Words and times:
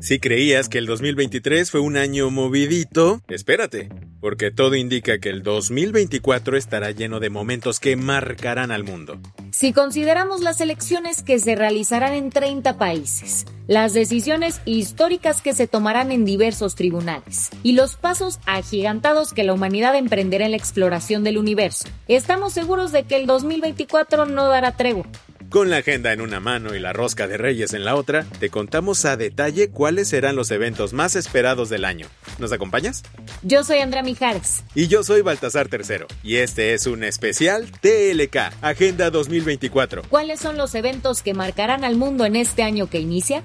Si 0.00 0.20
creías 0.20 0.68
que 0.68 0.78
el 0.78 0.86
2023 0.86 1.72
fue 1.72 1.80
un 1.80 1.96
año 1.96 2.30
movidito, 2.30 3.20
espérate, 3.26 3.88
porque 4.20 4.52
todo 4.52 4.76
indica 4.76 5.18
que 5.18 5.28
el 5.28 5.42
2024 5.42 6.56
estará 6.56 6.92
lleno 6.92 7.18
de 7.18 7.30
momentos 7.30 7.80
que 7.80 7.96
marcarán 7.96 8.70
al 8.70 8.84
mundo. 8.84 9.18
Si 9.50 9.72
consideramos 9.72 10.40
las 10.40 10.60
elecciones 10.60 11.24
que 11.24 11.40
se 11.40 11.56
realizarán 11.56 12.12
en 12.12 12.30
30 12.30 12.78
países, 12.78 13.44
las 13.66 13.92
decisiones 13.92 14.60
históricas 14.66 15.42
que 15.42 15.52
se 15.52 15.66
tomarán 15.66 16.12
en 16.12 16.24
diversos 16.24 16.76
tribunales 16.76 17.50
y 17.64 17.72
los 17.72 17.96
pasos 17.96 18.38
agigantados 18.46 19.32
que 19.32 19.42
la 19.42 19.52
humanidad 19.52 19.96
emprenderá 19.96 20.44
en 20.44 20.52
la 20.52 20.58
exploración 20.58 21.24
del 21.24 21.38
universo, 21.38 21.88
estamos 22.06 22.52
seguros 22.52 22.92
de 22.92 23.02
que 23.02 23.16
el 23.16 23.26
2024 23.26 24.26
no 24.26 24.46
dará 24.46 24.76
tregua. 24.76 25.06
Con 25.50 25.70
la 25.70 25.78
agenda 25.78 26.12
en 26.12 26.20
una 26.20 26.40
mano 26.40 26.74
y 26.74 26.78
la 26.78 26.92
rosca 26.92 27.26
de 27.26 27.38
reyes 27.38 27.72
en 27.72 27.86
la 27.86 27.94
otra, 27.94 28.24
te 28.38 28.50
contamos 28.50 29.06
a 29.06 29.16
detalle 29.16 29.70
cuáles 29.70 30.08
serán 30.08 30.36
los 30.36 30.50
eventos 30.50 30.92
más 30.92 31.16
esperados 31.16 31.70
del 31.70 31.86
año. 31.86 32.06
¿Nos 32.38 32.52
acompañas? 32.52 33.02
Yo 33.42 33.64
soy 33.64 33.78
Andrea 33.78 34.02
Mijares. 34.02 34.62
Y 34.74 34.88
yo 34.88 35.02
soy 35.02 35.22
Baltasar 35.22 35.68
Tercero. 35.68 36.06
Y 36.22 36.36
este 36.36 36.74
es 36.74 36.86
un 36.86 37.02
especial 37.02 37.70
TLK, 37.80 38.36
Agenda 38.60 39.10
2024. 39.10 40.02
¿Cuáles 40.10 40.38
son 40.38 40.58
los 40.58 40.74
eventos 40.74 41.22
que 41.22 41.32
marcarán 41.32 41.82
al 41.82 41.96
mundo 41.96 42.26
en 42.26 42.36
este 42.36 42.62
año 42.62 42.90
que 42.90 43.00
inicia? 43.00 43.42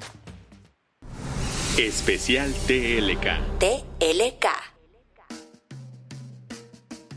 Especial 1.78 2.54
TLK. 2.68 3.59
TLK. 3.59 4.73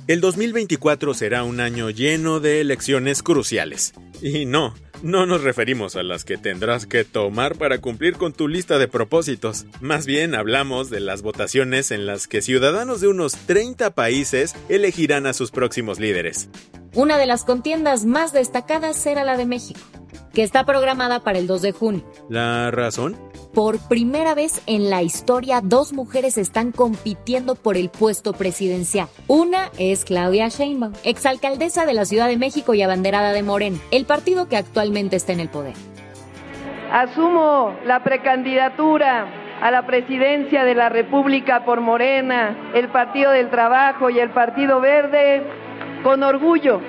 El 0.09 0.21
2024 0.21 1.15
será 1.15 1.43
un 1.43 1.59
año 1.59 1.91
lleno 1.91 2.39
de 2.39 2.61
elecciones 2.61 3.25
cruciales. 3.25 3.93
Y 4.23 4.47
no, 4.47 4.73
no 5.03 5.27
nos 5.27 5.43
referimos 5.43 5.97
a 5.97 6.05
las 6.05 6.25
que 6.25 6.37
tendrás 6.37 6.87
que 6.87 7.03
tomar 7.03 7.57
para 7.57 7.81
cumplir 7.81 8.15
con 8.17 8.33
tu 8.33 8.47
lista 8.47 8.79
de 8.79 8.87
propósitos. 8.87 9.67
Más 9.81 10.07
bien 10.07 10.37
hablamos 10.37 10.91
de 10.91 11.01
las 11.01 11.23
votaciones 11.23 11.91
en 11.91 12.07
las 12.07 12.29
que 12.29 12.41
ciudadanos 12.41 13.01
de 13.01 13.09
unos 13.09 13.33
30 13.33 13.97
países 13.97 14.55
elegirán 14.69 15.27
a 15.27 15.33
sus 15.33 15.51
próximos 15.51 15.98
líderes. 15.98 16.51
Una 16.95 17.19
de 17.19 17.27
las 17.27 17.45
contiendas 17.45 18.05
más 18.05 18.33
destacadas 18.33 18.97
será 18.97 19.25
la 19.25 19.37
de 19.37 19.45
México, 19.45 19.81
que 20.37 20.42
está 20.42 20.67
programada 20.67 21.20
para 21.20 21.39
el 21.39 21.47
2 21.47 21.62
de 21.62 21.73
junio. 21.73 22.03
¿La 22.29 22.70
razón? 22.70 23.17
Por 23.55 23.79
primera 23.89 24.34
vez 24.34 24.62
en 24.67 24.91
la 24.91 25.03
historia, 25.03 25.62
dos 25.62 25.95
mujeres 25.95 26.37
están 26.37 26.73
compitiendo 26.73 27.55
por 27.55 27.79
el 27.79 27.89
puesto 27.89 28.34
presidencial. 28.34 29.09
Una 29.29 29.70
es 29.79 30.05
Claudia 30.05 30.48
Sheinbaum, 30.48 30.92
exalcaldesa 31.05 31.87
de 31.87 31.95
la 31.95 32.05
Ciudad 32.05 32.29
de 32.29 32.37
México 32.37 32.75
y 32.75 32.83
abanderada 32.83 33.33
de 33.33 33.42
Morena, 33.42 33.79
el 33.91 34.05
partido 34.05 34.47
que 34.47 34.59
actualmente 34.59 35.17
está 35.17 35.33
en 35.33 35.41
el 35.41 35.48
poder. 35.48 35.73
Asumo 36.92 37.75
la 37.87 38.05
precandidatura 38.05 39.29
a 39.62 39.70
la 39.70 39.87
presidencia 39.87 40.64
de 40.64 40.75
la 40.75 40.91
República 40.91 41.64
por 41.64 41.81
Morena, 41.81 42.73
el 42.74 42.89
Partido 42.89 43.30
del 43.33 43.48
Trabajo 43.48 44.11
y 44.11 44.18
el 44.18 44.29
Partido 44.29 44.83
Verde 44.83 45.42
con 46.03 46.23
orgullo 46.23 46.83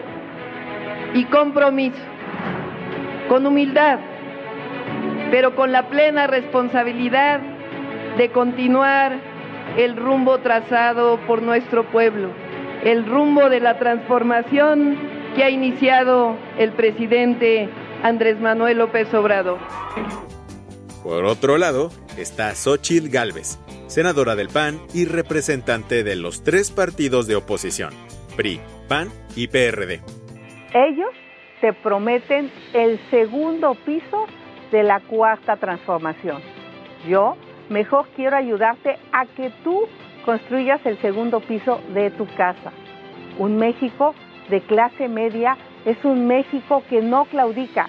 y 1.13 1.23
compromiso, 1.25 1.95
con 3.27 3.45
humildad 3.45 3.99
pero 5.31 5.55
con 5.55 5.71
la 5.71 5.89
plena 5.89 6.27
responsabilidad 6.27 7.41
de 8.17 8.31
continuar 8.31 9.19
el 9.77 9.95
rumbo 9.95 10.39
trazado 10.39 11.19
por 11.27 11.41
nuestro 11.41 11.89
pueblo, 11.91 12.31
el 12.83 13.05
rumbo 13.05 13.49
de 13.49 13.59
la 13.59 13.77
transformación 13.77 14.97
que 15.35 15.43
ha 15.43 15.49
iniciado 15.49 16.35
el 16.57 16.71
presidente 16.71 17.69
Andrés 18.03 18.39
Manuel 18.39 18.79
López 18.79 19.13
Obrador. 19.13 19.59
Por 21.03 21.25
otro 21.25 21.57
lado, 21.57 21.91
está 22.17 22.55
Xochitl 22.55 23.09
Gálvez, 23.09 23.59
senadora 23.87 24.35
del 24.35 24.49
PAN 24.49 24.79
y 24.93 25.05
representante 25.05 26.03
de 26.03 26.15
los 26.15 26.43
tres 26.43 26.71
partidos 26.71 27.27
de 27.27 27.35
oposición, 27.35 27.93
PRI, 28.35 28.59
PAN 28.87 29.09
y 29.35 29.47
PRD. 29.47 30.01
Ellos 30.73 31.13
te 31.61 31.73
prometen 31.73 32.51
el 32.73 32.99
segundo 33.09 33.75
piso 33.85 34.27
de 34.71 34.83
la 34.83 34.99
cuarta 34.99 35.57
transformación. 35.57 36.41
Yo 37.07 37.35
mejor 37.69 38.07
quiero 38.15 38.35
ayudarte 38.35 38.97
a 39.11 39.25
que 39.25 39.51
tú 39.63 39.87
construyas 40.25 40.85
el 40.85 40.97
segundo 40.99 41.39
piso 41.39 41.81
de 41.93 42.11
tu 42.11 42.25
casa. 42.35 42.71
Un 43.37 43.57
México 43.57 44.13
de 44.49 44.61
clase 44.61 45.07
media 45.07 45.57
es 45.85 46.03
un 46.03 46.27
México 46.27 46.83
que 46.89 47.01
no 47.01 47.25
claudica 47.25 47.87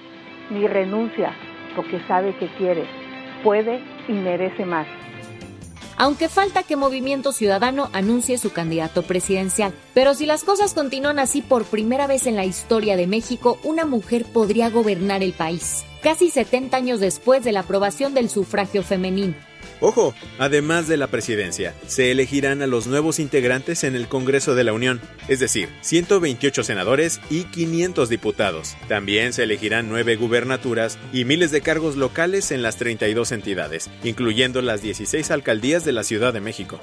ni 0.50 0.66
renuncia 0.66 1.32
porque 1.74 2.00
sabe 2.08 2.34
que 2.34 2.46
quiere, 2.58 2.84
puede 3.42 3.80
y 4.08 4.12
merece 4.12 4.64
más 4.64 4.86
aunque 5.98 6.28
falta 6.28 6.62
que 6.62 6.76
Movimiento 6.76 7.32
Ciudadano 7.32 7.90
anuncie 7.92 8.38
su 8.38 8.52
candidato 8.52 9.02
presidencial. 9.02 9.74
Pero 9.92 10.14
si 10.14 10.24
las 10.24 10.44
cosas 10.44 10.72
continúan 10.72 11.18
así 11.18 11.42
por 11.42 11.64
primera 11.64 12.06
vez 12.06 12.26
en 12.26 12.36
la 12.36 12.44
historia 12.44 12.96
de 12.96 13.06
México, 13.06 13.58
una 13.64 13.84
mujer 13.84 14.24
podría 14.24 14.70
gobernar 14.70 15.22
el 15.22 15.32
país, 15.32 15.84
casi 16.02 16.30
70 16.30 16.76
años 16.76 17.00
después 17.00 17.44
de 17.44 17.52
la 17.52 17.60
aprobación 17.60 18.14
del 18.14 18.30
sufragio 18.30 18.82
femenino. 18.82 19.47
Ojo, 19.80 20.14
además 20.38 20.88
de 20.88 20.96
la 20.96 21.06
presidencia, 21.06 21.74
se 21.86 22.10
elegirán 22.10 22.62
a 22.62 22.66
los 22.66 22.86
nuevos 22.86 23.18
integrantes 23.18 23.84
en 23.84 23.94
el 23.94 24.08
Congreso 24.08 24.54
de 24.54 24.64
la 24.64 24.72
Unión, 24.72 25.00
es 25.28 25.38
decir, 25.38 25.68
128 25.82 26.64
senadores 26.64 27.20
y 27.30 27.44
500 27.44 28.08
diputados. 28.08 28.76
También 28.88 29.32
se 29.32 29.44
elegirán 29.44 29.88
nueve 29.88 30.16
gubernaturas 30.16 30.98
y 31.12 31.24
miles 31.24 31.52
de 31.52 31.60
cargos 31.60 31.96
locales 31.96 32.50
en 32.50 32.62
las 32.62 32.76
32 32.76 33.32
entidades, 33.32 33.88
incluyendo 34.02 34.62
las 34.62 34.82
16 34.82 35.30
alcaldías 35.30 35.84
de 35.84 35.92
la 35.92 36.02
Ciudad 36.02 36.32
de 36.32 36.40
México. 36.40 36.80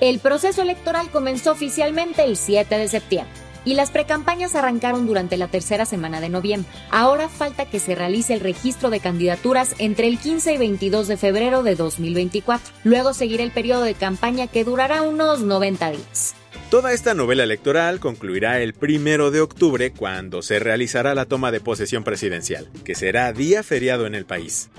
El 0.00 0.18
proceso 0.18 0.62
electoral 0.62 1.10
comenzó 1.10 1.52
oficialmente 1.52 2.24
el 2.24 2.36
7 2.36 2.78
de 2.78 2.88
septiembre 2.88 3.39
y 3.64 3.74
las 3.74 3.90
precampañas 3.90 4.54
arrancaron 4.54 5.06
durante 5.06 5.36
la 5.36 5.48
tercera 5.48 5.84
semana 5.86 6.20
de 6.20 6.28
noviembre. 6.28 6.70
Ahora 6.90 7.28
falta 7.28 7.66
que 7.66 7.80
se 7.80 7.94
realice 7.94 8.34
el 8.34 8.40
registro 8.40 8.90
de 8.90 9.00
candidaturas 9.00 9.74
entre 9.78 10.08
el 10.08 10.18
15 10.18 10.54
y 10.54 10.58
22 10.58 11.08
de 11.08 11.16
febrero 11.16 11.62
de 11.62 11.74
2024. 11.74 12.72
Luego 12.84 13.12
seguirá 13.12 13.42
el 13.42 13.50
periodo 13.50 13.82
de 13.82 13.94
campaña 13.94 14.46
que 14.46 14.64
durará 14.64 15.02
unos 15.02 15.40
90 15.40 15.90
días. 15.90 16.34
Toda 16.70 16.92
esta 16.92 17.14
novela 17.14 17.42
electoral 17.42 17.98
concluirá 17.98 18.60
el 18.60 18.74
primero 18.74 19.32
de 19.32 19.40
octubre 19.40 19.92
cuando 19.92 20.40
se 20.40 20.60
realizará 20.60 21.16
la 21.16 21.24
toma 21.24 21.50
de 21.50 21.60
posesión 21.60 22.04
presidencial, 22.04 22.70
que 22.84 22.94
será 22.94 23.32
día 23.32 23.64
feriado 23.64 24.06
en 24.06 24.14
el 24.14 24.24
país. 24.24 24.70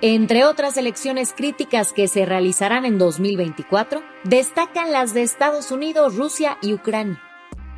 Entre 0.00 0.44
otras 0.44 0.76
elecciones 0.78 1.32
críticas 1.32 1.92
que 1.92 2.08
se 2.08 2.24
realizarán 2.24 2.84
en 2.84 2.98
2024, 2.98 4.02
destacan 4.24 4.90
las 4.90 5.14
de 5.14 5.22
Estados 5.22 5.70
Unidos, 5.70 6.16
Rusia 6.16 6.58
y 6.60 6.72
Ucrania. 6.72 7.20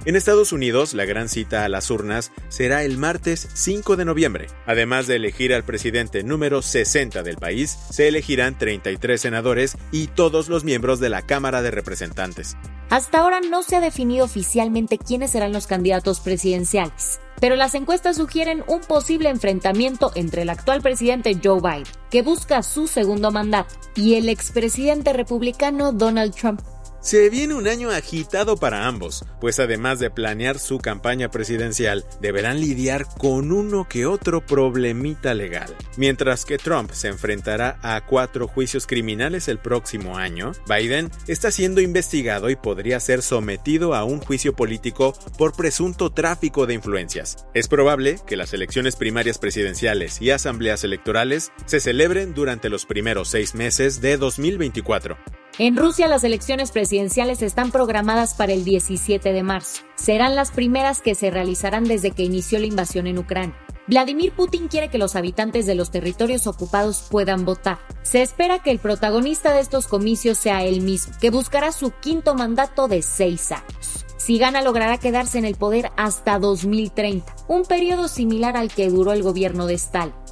En 0.07 0.17
Estados 0.17 0.53
Unidos, 0.53 0.93
la 0.93 1.07
gran 1.07 1.31
cita 1.31 1.65
a 1.65 1.69
las 1.71 1.91
urnas 1.91 2.31
será 2.51 2.85
el 2.85 2.99
martes 2.99 3.49
5 3.55 3.97
de 3.97 4.05
noviembre. 4.05 4.49
Además 4.67 5.06
de 5.06 5.17
elegir 5.17 5.55
al 5.55 5.65
presidente 5.65 6.23
número 6.23 6.61
60 6.61 7.23
del 7.23 7.39
país, 7.39 7.79
se 7.91 8.09
elegirán 8.09 8.59
33 8.59 9.19
senadores 9.19 9.79
y 9.93 10.09
todos 10.09 10.51
los 10.51 10.62
miembros 10.62 11.01
de 11.01 11.09
la 11.09 11.23
Cámara 11.23 11.62
de 11.62 11.71
Representantes. 11.71 12.55
Hasta 12.91 13.21
ahora 13.21 13.41
no 13.41 13.62
se 13.62 13.77
ha 13.77 13.81
definido 13.81 14.27
oficialmente 14.27 14.99
quiénes 14.99 15.31
serán 15.31 15.55
los 15.55 15.67
candidatos 15.67 16.21
presidenciales, 16.21 17.19
pero 17.41 17.57
las 17.57 17.75
encuestas 17.75 18.17
sugieren 18.17 18.62
un 18.67 18.81
posible 18.81 19.31
enfrentamiento 19.31 20.12
entre 20.17 20.43
el 20.43 20.50
actual 20.50 20.83
presidente 20.83 21.41
Joe 21.43 21.61
Biden, 21.62 21.87
que 22.11 22.21
busca 22.21 22.62
su 22.62 22.89
segundo 22.89 23.31
mandato, 23.31 23.75
y 23.97 24.17
el 24.17 24.29
expresidente 24.29 25.15
republicano 25.15 25.93
Donald 25.93 26.35
Trump, 26.35 26.61
Se 27.05 27.29
viene 27.29 27.53
un 27.53 27.69
año 27.69 27.91
agitado 27.91 28.56
para 28.56 28.87
ambos, 28.87 29.27
pues 29.39 29.59
además 29.59 29.99
de 29.99 30.11
planear 30.11 30.59
su 30.59 30.79
campaña 30.79 31.31
presidencial, 31.31 32.03
deberán 32.23 32.62
lidiar 32.62 33.05
con 33.19 33.53
uno 33.53 33.87
que 33.87 34.06
otro 34.06 34.41
problemita 34.47 35.35
legal. 35.35 35.77
Mientras 35.99 36.47
que 36.47 36.56
Trump 36.56 36.93
se 36.93 37.09
enfrentará 37.09 37.79
a 37.83 38.06
cuatro 38.06 38.49
juicios 38.49 38.87
criminales 38.87 39.49
el 39.49 39.59
próximo 39.59 40.17
año, 40.17 40.53
Biden 40.67 41.11
está 41.29 41.51
siendo 41.51 41.83
investigado 41.83 42.49
y 42.49 42.56
podría 42.56 42.99
ser 43.01 43.21
sometido 43.21 43.95
a 43.95 44.05
un 44.05 44.21
juicio 44.21 44.57
político 44.57 45.12
por 45.37 45.55
presunto 45.55 46.09
tráfico 46.09 46.65
de 46.65 46.73
influencias. 46.73 47.37
Es 47.53 47.69
probable 47.69 48.19
que 48.27 48.39
las 48.39 48.55
elecciones 48.55 48.97
primarias 48.97 49.37
presidenciales 49.37 50.23
y 50.23 50.31
asambleas 50.31 50.85
electorales 50.85 51.53
se 51.67 51.81
celebren 51.81 52.33
durante 52.33 52.71
los 52.71 52.87
primeros 52.87 53.29
seis 53.29 53.55
meses 53.55 54.00
de 54.00 54.17
2024. 54.17 55.19
En 55.56 55.77
Rusia 55.77 56.09
las 56.09 56.25
elecciones 56.25 56.73
presidenciales 56.73 57.41
están 57.41 57.71
programadas 57.71 58.35
para 58.35 58.53
el 58.53 58.65
17 58.65 59.33
de 59.33 59.43
marzo. 59.45 59.83
Serán 59.95 60.35
las 60.35 60.51
primeras 60.51 61.01
que 61.01 61.15
se 61.15 61.31
realizarán 61.31 61.85
desde 61.85 62.11
que 62.11 62.25
inició 62.25 62.59
la 62.59 62.67
invasión 62.67 63.06
en 63.06 63.19
Ucrania. 63.19 63.56
Vladimir 63.87 64.33
Putin 64.33 64.67
quiere 64.67 64.89
que 64.89 64.99
los 64.99 65.15
habitantes 65.15 65.65
de 65.67 65.77
los 65.77 65.93
territorios 65.93 66.49
ocupados 66.49 67.06
puedan 67.09 67.45
votar. 67.45 67.79
Se 68.03 68.21
espera 68.21 68.65
que 68.65 68.73
el 68.73 68.81
protagonista 68.81 69.55
de 69.55 69.61
estos 69.61 69.87
comicios 69.87 70.39
sea 70.39 70.65
él 70.65 70.81
mismo, 70.81 71.15
que 71.21 71.31
buscará 71.31 71.71
su 71.71 71.93
quinto 71.93 72.35
mandato 72.35 72.89
de 72.89 73.03
seis 73.03 73.53
años. 73.53 74.05
Si 74.17 74.39
gana 74.39 74.61
logrará 74.61 74.99
quedarse 74.99 75.39
en 75.39 75.45
el 75.45 75.55
poder 75.55 75.93
hasta 75.97 76.41
2030, 76.41 77.33
un 77.47 77.62
periodo 77.62 78.09
similar 78.09 78.57
al 78.57 78.73
que 78.73 78.89
duró 78.89 79.12
el 79.12 79.23
gobierno 79.23 79.67
de 79.67 79.75
Stalin. 79.75 80.24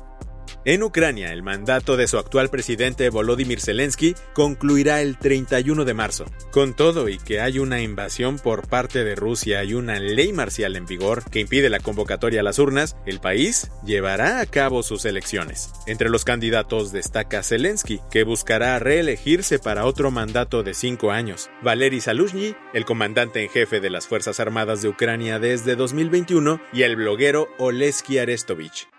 En 0.65 0.85
Ucrania, 0.85 1.33
el 1.33 1.43
mandato 1.43 1.97
de 1.97 2.07
su 2.07 2.19
actual 2.19 2.49
presidente 2.49 3.11
Volodymyr 3.11 3.61
Zelensky 3.61 4.15
concluirá 4.33 5.03
el 5.03 5.19
31 5.19 5.85
de 5.85 5.93
marzo. 5.93 6.27
Con 6.53 6.75
todo 6.75 7.09
y 7.09 7.19
que 7.19 7.41
hay 7.41 7.59
una 7.59 7.81
invasión 7.81 8.39
por 8.39 8.69
parte 8.69 9.03
de 9.03 9.17
Rusia 9.17 9.65
y 9.65 9.75
una 9.75 9.99
ley 9.99 10.33
marcial 10.33 10.77
en 10.77 10.87
vigor 10.87 11.29
que 11.29 11.41
impide 11.41 11.69
la 11.69 11.81
convocatoria 11.81 12.43
a 12.43 12.45
las 12.45 12.61
urnas, 12.61 12.97
el 13.07 13.19
país 13.19 13.73
llevará 13.85 14.39
a 14.39 14.47
cabo 14.47 14.85
sus 14.85 15.05
elecciones. 15.05 15.73
Entre 15.89 16.09
los 16.09 16.25
candidatos 16.25 16.93
destaca 16.93 17.43
Zelensky, 17.43 18.01
que 18.09 18.23
buscará 18.23 18.79
reelegirse 18.79 19.59
para 19.59 19.85
otro 19.85 20.13
mandato 20.13 20.63
de 20.63 20.75
cinco 20.75 21.11
años. 21.11 21.51
Valery 21.63 22.01
Saluzhny, 22.01 22.55
el 22.73 22.85
comandante 22.85 23.43
en 23.43 23.51
jefe 23.51 23.81
de 23.81 23.91
las 23.91 24.07
Fuerzas 24.07 24.39
Armadas 24.39 24.81
de 24.81 24.91
Ucrania 24.91 25.41
desde 25.41 25.75
2021, 25.75 26.61
y 26.73 26.83
el 26.83 26.95
bloguero 26.95 27.49
Oleski 27.59 28.19
Arestovich. 28.19 28.92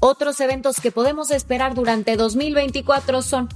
Otros 0.00 0.40
eventos 0.40 0.76
que 0.80 0.92
podemos 0.92 1.30
esperar 1.30 1.74
durante 1.74 2.16
2024 2.16 3.22
son 3.22 3.48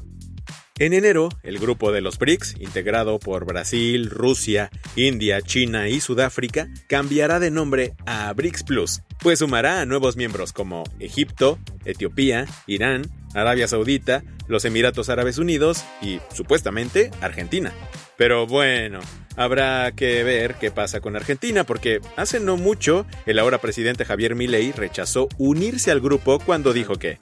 en 0.78 0.94
enero, 0.94 1.28
el 1.42 1.58
grupo 1.60 1.92
de 1.92 2.00
los 2.00 2.18
BRICS, 2.18 2.56
integrado 2.58 3.18
por 3.20 3.44
Brasil, 3.44 4.10
Rusia, 4.10 4.70
India, 4.96 5.40
China 5.40 5.88
y 5.88 6.00
Sudáfrica, 6.00 6.66
cambiará 6.88 7.38
de 7.38 7.50
nombre 7.50 7.94
a 8.06 8.32
BRICS 8.32 8.64
Plus, 8.64 9.02
pues 9.22 9.38
sumará 9.38 9.80
a 9.80 9.86
nuevos 9.86 10.16
miembros 10.16 10.52
como 10.52 10.84
Egipto, 10.98 11.58
Etiopía, 11.84 12.46
Irán, 12.66 13.02
Arabia 13.34 13.68
Saudita, 13.68 14.22
los 14.48 14.64
Emiratos 14.64 15.08
Árabes 15.08 15.38
Unidos 15.38 15.84
y, 16.00 16.18
supuestamente, 16.32 17.10
Argentina. 17.20 17.72
Pero 18.16 18.46
bueno, 18.46 19.00
habrá 19.36 19.92
que 19.92 20.24
ver 20.24 20.56
qué 20.56 20.70
pasa 20.70 21.00
con 21.00 21.16
Argentina, 21.16 21.64
porque 21.64 22.00
hace 22.16 22.40
no 22.40 22.56
mucho 22.56 23.06
el 23.26 23.38
ahora 23.38 23.58
presidente 23.58 24.04
Javier 24.04 24.34
Milei 24.34 24.72
rechazó 24.72 25.28
unirse 25.38 25.90
al 25.90 26.00
grupo 26.00 26.38
cuando 26.38 26.72
dijo 26.72 26.96
que 26.96 27.18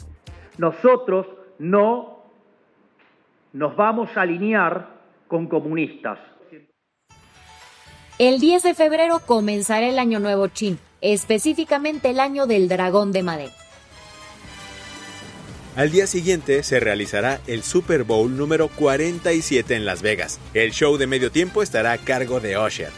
nosotros 0.58 1.26
no 1.58 2.24
nos 3.52 3.76
vamos 3.76 4.10
a 4.16 4.22
alinear 4.22 5.00
con 5.28 5.48
comunistas. 5.48 6.18
El 8.18 8.38
10 8.38 8.62
de 8.62 8.74
febrero 8.74 9.20
comenzará 9.24 9.88
el 9.88 9.98
Año 9.98 10.18
Nuevo 10.18 10.48
Chino, 10.48 10.76
específicamente 11.00 12.10
el 12.10 12.20
Año 12.20 12.46
del 12.46 12.68
Dragón 12.68 13.12
de 13.12 13.22
Madera. 13.22 13.52
Al 15.76 15.90
día 15.90 16.06
siguiente 16.06 16.62
se 16.62 16.80
realizará 16.80 17.40
el 17.46 17.62
Super 17.62 18.04
Bowl 18.04 18.36
número 18.36 18.68
47 18.68 19.76
en 19.76 19.84
Las 19.84 20.02
Vegas. 20.02 20.40
El 20.52 20.72
show 20.72 20.96
de 20.96 21.06
medio 21.06 21.30
tiempo 21.30 21.62
estará 21.62 21.92
a 21.92 21.98
cargo 21.98 22.40
de 22.40 22.58
Usher. 22.58 22.90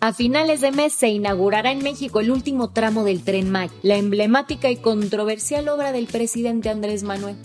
A 0.00 0.12
finales 0.12 0.60
de 0.60 0.70
mes 0.70 0.92
se 0.92 1.08
inaugurará 1.08 1.72
en 1.72 1.82
México 1.82 2.20
el 2.20 2.30
último 2.30 2.70
tramo 2.70 3.02
del 3.02 3.24
Tren 3.24 3.50
Maya, 3.50 3.72
la 3.82 3.96
emblemática 3.96 4.70
y 4.70 4.76
controversial 4.76 5.68
obra 5.68 5.90
del 5.90 6.06
presidente 6.06 6.68
Andrés 6.68 7.02
Manuel. 7.02 7.36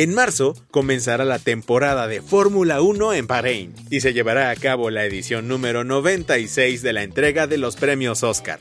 En 0.00 0.14
marzo 0.14 0.54
comenzará 0.70 1.26
la 1.26 1.38
temporada 1.38 2.08
de 2.08 2.22
Fórmula 2.22 2.80
1 2.80 3.12
en 3.12 3.26
Bahrein 3.26 3.74
y 3.90 4.00
se 4.00 4.14
llevará 4.14 4.48
a 4.48 4.56
cabo 4.56 4.88
la 4.88 5.04
edición 5.04 5.46
número 5.46 5.84
96 5.84 6.80
de 6.80 6.94
la 6.94 7.02
entrega 7.02 7.46
de 7.46 7.58
los 7.58 7.76
premios 7.76 8.22
Oscar. 8.22 8.60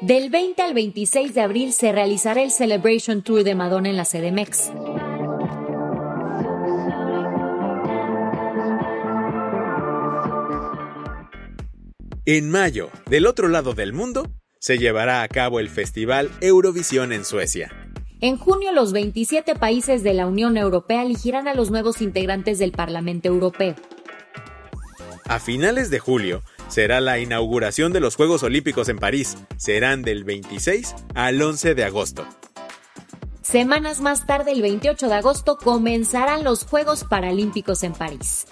Del 0.00 0.30
20 0.30 0.62
al 0.62 0.72
26 0.72 1.34
de 1.34 1.42
abril 1.42 1.74
se 1.74 1.92
realizará 1.92 2.42
el 2.42 2.50
Celebration 2.50 3.20
Tour 3.20 3.44
de 3.44 3.54
Madonna 3.54 3.90
en 3.90 3.98
la 3.98 4.06
CDMX. 4.06 4.70
En 12.24 12.48
mayo, 12.50 12.88
del 13.10 13.26
otro 13.26 13.48
lado 13.48 13.74
del 13.74 13.92
mundo, 13.92 14.32
se 14.60 14.78
llevará 14.78 15.20
a 15.20 15.28
cabo 15.28 15.60
el 15.60 15.68
Festival 15.68 16.30
Eurovisión 16.40 17.12
en 17.12 17.26
Suecia. 17.26 17.85
En 18.20 18.38
junio, 18.38 18.72
los 18.72 18.92
27 18.92 19.56
países 19.56 20.02
de 20.02 20.14
la 20.14 20.26
Unión 20.26 20.56
Europea 20.56 21.02
elegirán 21.02 21.48
a 21.48 21.54
los 21.54 21.70
nuevos 21.70 22.00
integrantes 22.00 22.58
del 22.58 22.72
Parlamento 22.72 23.28
Europeo. 23.28 23.74
A 25.28 25.38
finales 25.38 25.90
de 25.90 25.98
julio, 25.98 26.42
será 26.68 27.00
la 27.00 27.18
inauguración 27.18 27.92
de 27.92 28.00
los 28.00 28.16
Juegos 28.16 28.42
Olímpicos 28.42 28.88
en 28.88 28.96
París. 28.96 29.36
Serán 29.58 30.02
del 30.02 30.24
26 30.24 30.94
al 31.14 31.42
11 31.42 31.74
de 31.74 31.84
agosto. 31.84 32.24
Semanas 33.42 34.00
más 34.00 34.26
tarde, 34.26 34.52
el 34.52 34.62
28 34.62 35.08
de 35.08 35.14
agosto, 35.14 35.58
comenzarán 35.58 36.42
los 36.42 36.64
Juegos 36.64 37.04
Paralímpicos 37.04 37.82
en 37.82 37.92
París. 37.92 38.46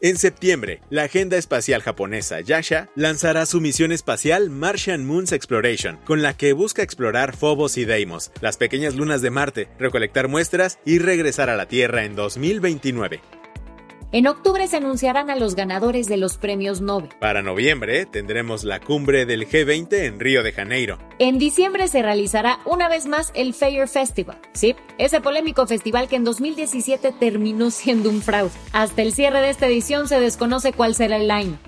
En 0.00 0.16
septiembre, 0.16 0.80
la 0.90 1.02
agenda 1.02 1.36
espacial 1.36 1.82
japonesa 1.82 2.40
Yasha 2.40 2.88
lanzará 2.94 3.46
su 3.46 3.60
misión 3.60 3.90
espacial 3.90 4.48
Martian 4.48 5.04
Moons 5.04 5.32
Exploration, 5.32 5.98
con 6.04 6.22
la 6.22 6.36
que 6.36 6.52
busca 6.52 6.82
explorar 6.82 7.36
Phobos 7.36 7.76
y 7.76 7.84
Deimos, 7.84 8.30
las 8.40 8.58
pequeñas 8.58 8.94
lunas 8.94 9.22
de 9.22 9.30
Marte, 9.30 9.68
recolectar 9.76 10.28
muestras 10.28 10.78
y 10.84 11.00
regresar 11.00 11.50
a 11.50 11.56
la 11.56 11.66
Tierra 11.66 12.04
en 12.04 12.14
2029. 12.14 13.37
En 14.10 14.26
octubre 14.26 14.66
se 14.68 14.78
anunciarán 14.78 15.28
a 15.28 15.36
los 15.36 15.54
ganadores 15.54 16.06
de 16.06 16.16
los 16.16 16.38
premios 16.38 16.80
Nobel. 16.80 17.10
Para 17.20 17.42
noviembre 17.42 18.06
tendremos 18.06 18.64
la 18.64 18.80
cumbre 18.80 19.26
del 19.26 19.46
G20 19.46 19.92
en 20.06 20.18
Río 20.18 20.42
de 20.42 20.52
Janeiro. 20.52 20.98
En 21.18 21.38
diciembre 21.38 21.88
se 21.88 22.00
realizará 22.00 22.58
una 22.64 22.88
vez 22.88 23.04
más 23.04 23.30
el 23.34 23.52
Fair 23.52 23.86
Festival. 23.86 24.38
Sí, 24.54 24.76
ese 24.96 25.20
polémico 25.20 25.66
festival 25.66 26.08
que 26.08 26.16
en 26.16 26.24
2017 26.24 27.12
terminó 27.20 27.70
siendo 27.70 28.08
un 28.08 28.22
fraude. 28.22 28.52
Hasta 28.72 29.02
el 29.02 29.12
cierre 29.12 29.42
de 29.42 29.50
esta 29.50 29.66
edición 29.66 30.08
se 30.08 30.18
desconoce 30.18 30.72
cuál 30.72 30.94
será 30.94 31.18
el 31.18 31.30
año. 31.30 31.58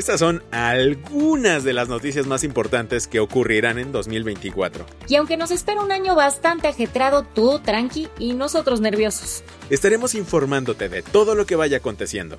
Estas 0.00 0.20
son 0.20 0.42
algunas 0.50 1.62
de 1.62 1.74
las 1.74 1.90
noticias 1.90 2.26
más 2.26 2.42
importantes 2.42 3.06
que 3.06 3.20
ocurrirán 3.20 3.78
en 3.78 3.92
2024. 3.92 4.86
Y 5.08 5.16
aunque 5.16 5.36
nos 5.36 5.50
espera 5.50 5.82
un 5.82 5.92
año 5.92 6.14
bastante 6.14 6.68
ajetrado, 6.68 7.22
tú 7.22 7.58
tranqui 7.58 8.08
y 8.18 8.32
nosotros 8.32 8.80
nerviosos. 8.80 9.44
Estaremos 9.68 10.14
informándote 10.14 10.88
de 10.88 11.02
todo 11.02 11.34
lo 11.34 11.44
que 11.44 11.54
vaya 11.54 11.76
aconteciendo. 11.76 12.38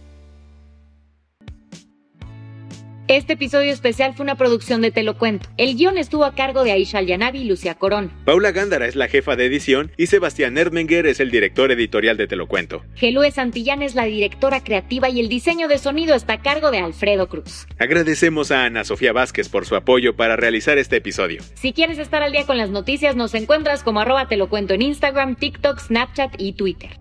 Este 3.12 3.34
episodio 3.34 3.74
especial 3.74 4.14
fue 4.16 4.24
una 4.24 4.36
producción 4.36 4.80
de 4.80 4.90
Te 4.90 5.04
lo 5.04 5.18
cuento. 5.18 5.50
El 5.58 5.76
guion 5.76 5.98
estuvo 5.98 6.24
a 6.24 6.34
cargo 6.34 6.64
de 6.64 6.72
Aisha 6.72 7.02
Yanavi 7.02 7.40
y 7.40 7.44
Lucia 7.44 7.76
Corón. 7.76 8.10
Paula 8.24 8.54
Gándara 8.54 8.88
es 8.88 8.96
la 8.96 9.10
jefa 9.10 9.36
de 9.36 9.48
edición 9.48 9.92
y 9.98 10.08
Sebastián 10.08 10.58
Erdmenger 10.58 11.06
es 11.08 11.20
el 11.20 11.30
director 11.30 11.74
editorial 11.74 12.16
de 12.16 12.28
Te 12.28 12.38
lo 12.38 12.48
cuento. 12.48 12.86
Gelue 12.96 13.30
Santillán 13.30 13.82
es 13.82 13.96
la 13.96 14.06
directora 14.06 14.64
creativa 14.64 15.10
y 15.10 15.20
el 15.20 15.28
diseño 15.28 15.68
de 15.68 15.78
sonido 15.78 16.16
está 16.16 16.36
a 16.36 16.42
cargo 16.42 16.72
de 16.72 16.80
Alfredo 16.80 17.28
Cruz. 17.28 17.68
Agradecemos 17.80 18.50
a 18.50 18.64
Ana 18.64 18.86
Sofía 18.86 19.12
Vázquez 19.12 19.50
por 19.50 19.66
su 19.66 19.76
apoyo 19.76 20.16
para 20.16 20.38
realizar 20.38 20.78
este 20.78 20.96
episodio. 20.96 21.44
Si 21.56 21.74
quieres 21.74 21.98
estar 21.98 22.24
al 22.24 22.32
día 22.32 22.46
con 22.46 22.58
las 22.58 22.70
noticias, 22.70 23.18
nos 23.18 23.34
encuentras 23.36 23.84
como 23.84 24.00
arroba 24.00 24.30
Te 24.30 24.38
lo 24.38 24.48
cuento 24.48 24.74
en 24.74 24.84
Instagram, 24.84 25.36
TikTok, 25.36 25.80
Snapchat 25.80 26.36
y 26.38 26.54
Twitter. 26.54 27.01